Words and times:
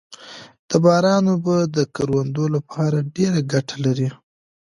د 0.69 0.71
باران 0.83 1.23
اوبه 1.33 1.57
د 1.75 1.77
کروندو 1.95 2.43
لپاره 2.55 2.97
ډېره 3.15 3.39
ګټه 3.51 3.75
لري 3.85 4.09